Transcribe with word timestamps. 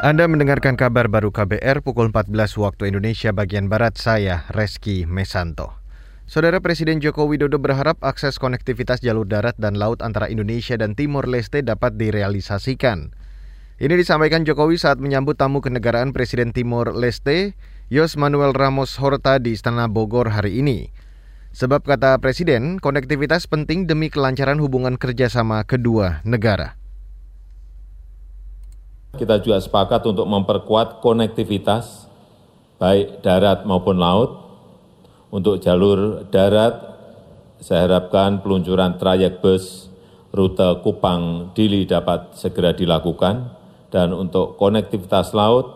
Anda 0.00 0.24
mendengarkan 0.24 0.80
kabar 0.80 1.12
baru 1.12 1.28
KBR 1.28 1.84
pukul 1.84 2.08
14 2.08 2.32
waktu 2.56 2.88
Indonesia 2.88 3.36
bagian 3.36 3.68
Barat, 3.68 4.00
saya 4.00 4.48
Reski 4.48 5.04
Mesanto. 5.04 5.76
Saudara 6.24 6.56
Presiden 6.64 7.04
Joko 7.04 7.28
Widodo 7.28 7.60
berharap 7.60 8.00
akses 8.00 8.40
konektivitas 8.40 9.04
jalur 9.04 9.28
darat 9.28 9.60
dan 9.60 9.76
laut 9.76 10.00
antara 10.00 10.32
Indonesia 10.32 10.80
dan 10.80 10.96
Timor 10.96 11.28
Leste 11.28 11.60
dapat 11.60 12.00
direalisasikan. 12.00 13.12
Ini 13.76 13.92
disampaikan 13.92 14.48
Jokowi 14.48 14.80
saat 14.80 15.04
menyambut 15.04 15.36
tamu 15.36 15.60
kenegaraan 15.60 16.16
Presiden 16.16 16.56
Timor 16.56 16.96
Leste, 16.96 17.52
Yos 17.92 18.16
Manuel 18.16 18.56
Ramos 18.56 18.96
Horta 18.96 19.36
di 19.36 19.52
Istana 19.52 19.84
Bogor 19.84 20.32
hari 20.32 20.64
ini. 20.64 20.88
Sebab 21.52 21.84
kata 21.84 22.16
Presiden, 22.24 22.80
konektivitas 22.80 23.44
penting 23.44 23.84
demi 23.84 24.08
kelancaran 24.08 24.64
hubungan 24.64 24.96
kerjasama 24.96 25.60
kedua 25.68 26.24
negara. 26.24 26.79
Kita 29.10 29.42
juga 29.42 29.58
sepakat 29.58 30.06
untuk 30.06 30.26
memperkuat 30.30 31.02
konektivitas 31.02 32.06
baik 32.78 33.26
darat 33.26 33.66
maupun 33.66 33.98
laut. 33.98 34.38
Untuk 35.30 35.58
jalur 35.58 36.26
darat, 36.30 36.78
saya 37.58 37.86
harapkan 37.86 38.42
peluncuran 38.42 38.98
trayek 38.98 39.42
bus 39.42 39.90
rute 40.30 40.82
Kupang 40.86 41.50
Dili 41.54 41.86
dapat 41.86 42.38
segera 42.38 42.70
dilakukan. 42.70 43.58
Dan 43.90 44.14
untuk 44.14 44.54
konektivitas 44.54 45.34
laut, 45.34 45.66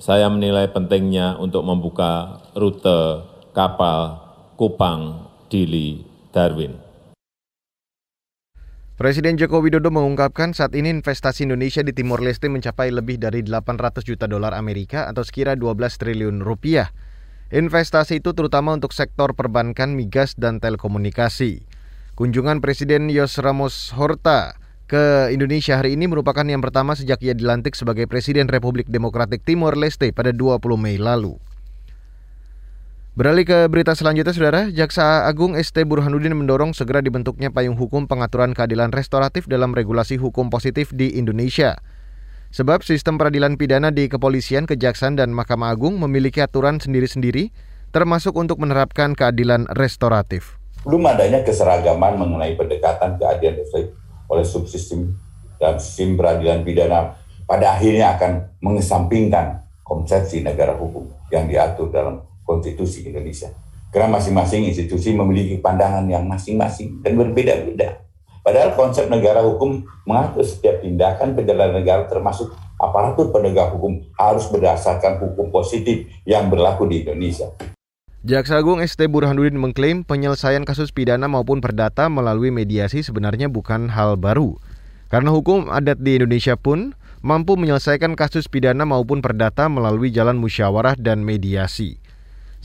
saya 0.00 0.28
menilai 0.32 0.72
pentingnya 0.72 1.36
untuk 1.36 1.60
membuka 1.60 2.40
rute 2.56 3.20
kapal 3.52 4.16
Kupang 4.56 5.28
Dili 5.52 6.00
Darwin. 6.32 6.85
Presiden 8.96 9.36
Joko 9.36 9.60
Widodo 9.60 9.92
mengungkapkan 9.92 10.56
saat 10.56 10.72
ini 10.72 10.88
investasi 10.88 11.44
Indonesia 11.44 11.84
di 11.84 11.92
Timor 11.92 12.24
Leste 12.24 12.48
mencapai 12.48 12.88
lebih 12.88 13.20
dari 13.20 13.44
800 13.44 14.00
juta 14.00 14.24
dolar 14.24 14.56
Amerika 14.56 15.04
atau 15.04 15.20
sekira 15.20 15.52
12 15.52 16.00
triliun 16.00 16.40
rupiah. 16.40 16.96
Investasi 17.52 18.24
itu 18.24 18.32
terutama 18.32 18.72
untuk 18.72 18.96
sektor 18.96 19.36
perbankan, 19.36 19.92
migas, 19.92 20.32
dan 20.40 20.64
telekomunikasi. 20.64 21.68
Kunjungan 22.16 22.64
Presiden 22.64 23.12
Yos 23.12 23.36
Ramos 23.36 23.92
Horta 23.92 24.56
ke 24.88 25.28
Indonesia 25.28 25.76
hari 25.76 25.92
ini 25.92 26.08
merupakan 26.08 26.48
yang 26.48 26.64
pertama 26.64 26.96
sejak 26.96 27.20
ia 27.20 27.36
dilantik 27.36 27.76
sebagai 27.76 28.08
Presiden 28.08 28.48
Republik 28.48 28.88
Demokratik 28.88 29.44
Timor 29.44 29.76
Leste 29.76 30.08
pada 30.16 30.32
20 30.32 30.56
Mei 30.80 30.96
lalu. 30.96 31.36
Beralih 33.16 33.48
ke 33.48 33.64
berita 33.72 33.96
selanjutnya, 33.96 34.36
Saudara. 34.36 34.68
Jaksa 34.68 35.24
Agung 35.24 35.56
ST 35.56 35.88
Burhanuddin 35.88 36.36
mendorong 36.36 36.76
segera 36.76 37.00
dibentuknya 37.00 37.48
payung 37.48 37.72
hukum 37.72 38.04
pengaturan 38.04 38.52
keadilan 38.52 38.92
restoratif 38.92 39.48
dalam 39.48 39.72
regulasi 39.72 40.20
hukum 40.20 40.52
positif 40.52 40.92
di 40.92 41.16
Indonesia. 41.16 41.80
Sebab 42.52 42.84
sistem 42.84 43.16
peradilan 43.16 43.56
pidana 43.56 43.88
di 43.88 44.12
kepolisian, 44.12 44.68
kejaksaan, 44.68 45.16
dan 45.16 45.32
Mahkamah 45.32 45.72
Agung 45.72 45.96
memiliki 45.96 46.44
aturan 46.44 46.76
sendiri-sendiri, 46.76 47.56
termasuk 47.88 48.36
untuk 48.36 48.60
menerapkan 48.60 49.16
keadilan 49.16 49.64
restoratif. 49.72 50.60
Belum 50.84 51.00
adanya 51.08 51.40
keseragaman 51.40 52.20
mengenai 52.20 52.52
pendekatan 52.52 53.16
keadilan 53.16 53.64
restoratif 53.64 53.96
oleh 54.28 54.44
subsistem 54.44 55.16
dan 55.56 55.80
sistem 55.80 56.20
peradilan 56.20 56.68
pidana 56.68 57.16
pada 57.48 57.80
akhirnya 57.80 58.12
akan 58.20 58.60
mengesampingkan 58.60 59.64
konsepsi 59.88 60.44
negara 60.44 60.76
hukum 60.76 61.08
yang 61.32 61.48
diatur 61.48 61.88
dalam 61.88 62.20
konstitusi 62.46 63.04
Indonesia. 63.04 63.50
Karena 63.90 64.16
masing-masing 64.16 64.70
institusi 64.70 65.12
memiliki 65.12 65.58
pandangan 65.58 66.06
yang 66.06 66.24
masing-masing 66.24 67.02
dan 67.02 67.18
berbeda-beda. 67.18 68.06
Padahal 68.46 68.78
konsep 68.78 69.10
negara 69.10 69.42
hukum 69.42 69.82
mengatur 70.06 70.46
setiap 70.46 70.78
tindakan 70.78 71.34
penjalanan 71.34 71.82
negara 71.82 72.06
termasuk 72.06 72.54
aparatur 72.78 73.34
penegak 73.34 73.74
hukum 73.74 74.06
harus 74.14 74.46
berdasarkan 74.54 75.18
hukum 75.18 75.50
positif 75.50 76.06
yang 76.22 76.46
berlaku 76.46 76.86
di 76.86 77.02
Indonesia. 77.02 77.50
Jaksa 78.26 78.58
Agung 78.58 78.82
ST 78.82 78.98
Burhanuddin 79.06 79.54
mengklaim 79.58 80.02
penyelesaian 80.02 80.62
kasus 80.66 80.90
pidana 80.90 81.30
maupun 81.30 81.62
perdata 81.62 82.10
melalui 82.10 82.50
mediasi 82.54 83.02
sebenarnya 83.02 83.46
bukan 83.46 83.90
hal 83.90 84.14
baru. 84.14 84.58
Karena 85.06 85.30
hukum 85.30 85.70
adat 85.70 86.02
di 86.02 86.18
Indonesia 86.18 86.58
pun 86.58 86.94
mampu 87.22 87.54
menyelesaikan 87.54 88.18
kasus 88.18 88.50
pidana 88.50 88.82
maupun 88.82 89.22
perdata 89.22 89.70
melalui 89.70 90.10
jalan 90.10 90.38
musyawarah 90.38 90.98
dan 90.98 91.22
mediasi. 91.22 92.02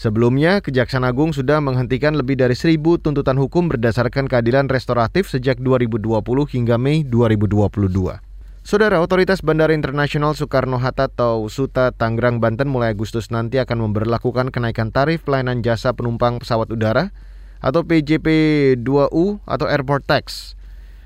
Sebelumnya, 0.01 0.65
Kejaksaan 0.65 1.05
Agung 1.05 1.29
sudah 1.29 1.61
menghentikan 1.61 2.17
lebih 2.17 2.33
dari 2.33 2.57
seribu 2.57 2.97
tuntutan 2.97 3.37
hukum 3.37 3.69
berdasarkan 3.69 4.25
keadilan 4.25 4.65
restoratif 4.65 5.29
sejak 5.29 5.61
2020 5.61 6.09
hingga 6.57 6.81
Mei 6.81 7.05
2022. 7.05 8.17
Saudara, 8.65 8.97
Otoritas 8.97 9.45
Bandara 9.45 9.77
Internasional 9.77 10.33
Soekarno-Hatta 10.33 11.05
atau 11.05 11.45
SUTA 11.45 11.93
Tangerang, 11.93 12.41
Banten 12.41 12.73
mulai 12.73 12.97
Agustus 12.97 13.29
nanti 13.29 13.61
akan 13.61 13.93
memberlakukan 13.93 14.49
kenaikan 14.49 14.89
tarif 14.89 15.21
pelayanan 15.21 15.61
jasa 15.61 15.93
penumpang 15.93 16.41
pesawat 16.41 16.73
udara 16.73 17.13
atau 17.61 17.85
PJP-2U 17.85 19.45
atau 19.45 19.65
Airport 19.69 20.09
Tax. 20.09 20.57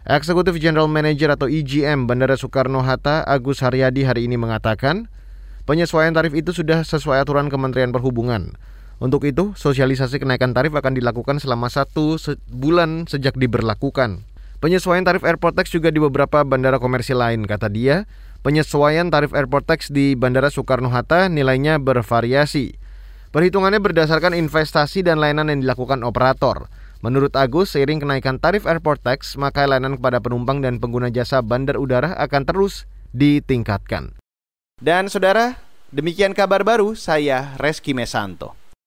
Eksekutif 0.08 0.56
General 0.56 0.88
Manager 0.88 1.36
atau 1.36 1.52
EGM 1.52 2.08
Bandara 2.08 2.40
Soekarno-Hatta 2.40 3.28
Agus 3.28 3.60
Haryadi 3.60 4.08
hari 4.08 4.32
ini 4.32 4.40
mengatakan, 4.40 5.12
penyesuaian 5.68 6.16
tarif 6.16 6.32
itu 6.32 6.56
sudah 6.56 6.88
sesuai 6.88 7.28
aturan 7.28 7.52
Kementerian 7.52 7.92
Perhubungan. 7.92 8.56
Untuk 8.96 9.28
itu, 9.28 9.52
sosialisasi 9.60 10.24
kenaikan 10.24 10.56
tarif 10.56 10.72
akan 10.72 10.96
dilakukan 10.96 11.44
selama 11.44 11.68
satu 11.68 12.16
bulan 12.48 13.12
sejak 13.12 13.36
diberlakukan. 13.36 14.24
Penyesuaian 14.64 15.04
tarif 15.04 15.28
airport 15.28 15.60
tax 15.60 15.76
juga 15.76 15.92
di 15.92 16.00
beberapa 16.00 16.48
bandara 16.48 16.80
komersil 16.80 17.20
lain, 17.20 17.44
kata 17.44 17.68
dia. 17.68 18.08
Penyesuaian 18.40 19.12
tarif 19.12 19.36
airport 19.36 19.68
tax 19.68 19.92
di 19.92 20.14
Bandara 20.14 20.54
Soekarno-Hatta 20.54 21.28
nilainya 21.28 21.82
bervariasi. 21.82 22.78
Perhitungannya 23.36 23.84
berdasarkan 23.84 24.32
investasi 24.32 25.04
dan 25.04 25.20
layanan 25.20 25.52
yang 25.52 25.60
dilakukan 25.66 26.06
operator. 26.08 26.72
Menurut 27.04 27.36
Agus, 27.36 27.76
seiring 27.76 28.00
kenaikan 28.00 28.40
tarif 28.40 28.64
airport 28.64 29.04
tax, 29.04 29.36
maka 29.36 29.68
layanan 29.68 30.00
kepada 30.00 30.24
penumpang 30.24 30.64
dan 30.64 30.80
pengguna 30.80 31.12
jasa 31.12 31.44
bandar 31.44 31.76
udara 31.76 32.16
akan 32.16 32.48
terus 32.48 32.88
ditingkatkan. 33.12 34.16
Dan 34.80 35.12
saudara, 35.12 35.60
demikian 35.92 36.32
kabar 36.32 36.64
baru 36.64 36.96
saya 36.96 37.54
Reski 37.60 37.92
Mesanto. 37.92 38.65